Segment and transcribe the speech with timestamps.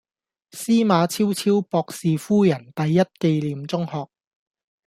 [0.51, 4.07] 司馬昭昭博士夫人第一紀念中學